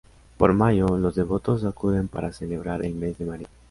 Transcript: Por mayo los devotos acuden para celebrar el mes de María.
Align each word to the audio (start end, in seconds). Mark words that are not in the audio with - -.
Por 0.39 0.53
mayo 0.53 0.97
los 0.97 1.13
devotos 1.13 1.63
acuden 1.63 2.07
para 2.07 2.33
celebrar 2.33 2.83
el 2.83 2.95
mes 2.95 3.19
de 3.19 3.25
María. 3.25 3.47